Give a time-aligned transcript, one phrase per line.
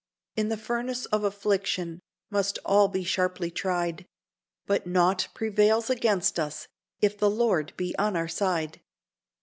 [0.35, 2.01] In the furnace of affliction
[2.31, 4.07] must all be sharply tried;
[4.65, 6.67] But nought prevails against us,
[7.01, 8.81] if the Lord be on our side.